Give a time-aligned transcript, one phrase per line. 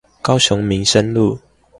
[0.19, 1.39] 高雄民生路